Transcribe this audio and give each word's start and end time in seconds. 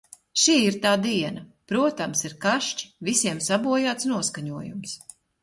Šī 0.43 0.53
ir 0.67 0.77
tā 0.85 0.93
diena! 1.03 1.43
Protams, 1.73 2.23
ir 2.31 2.35
kašķi, 2.47 2.89
visiem 3.11 3.43
sabojāts 3.51 4.11
noskaņojums. 4.15 4.99